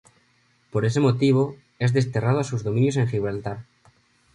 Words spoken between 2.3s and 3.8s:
a sus dominios en Gibraltar.